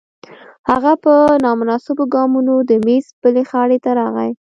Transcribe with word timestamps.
هغه 0.69 0.93
په 1.03 1.13
نامناسبو 1.45 2.03
ګامونو 2.13 2.55
د 2.69 2.71
میز 2.85 3.05
بلې 3.21 3.43
غاړې 3.49 3.77
ته 3.83 3.91
راغی 3.99 4.31